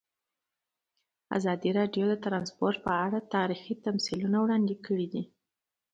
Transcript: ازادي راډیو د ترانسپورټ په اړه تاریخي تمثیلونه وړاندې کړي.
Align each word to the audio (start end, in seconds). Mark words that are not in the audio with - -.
ازادي 1.37 1.69
راډیو 1.79 2.05
د 2.09 2.15
ترانسپورټ 2.25 2.75
په 2.85 2.91
اړه 3.05 3.19
تاریخي 3.35 3.73
تمثیلونه 3.85 4.37
وړاندې 4.41 4.75
کړي. 4.85 5.21